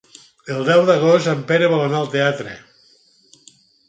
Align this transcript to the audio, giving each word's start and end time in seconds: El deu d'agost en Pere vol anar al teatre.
El 0.53 0.63
deu 0.69 0.79
d'agost 0.87 1.29
en 1.33 1.43
Pere 1.51 1.67
vol 1.73 1.83
anar 1.87 1.99
al 1.99 2.09
teatre. 2.15 2.57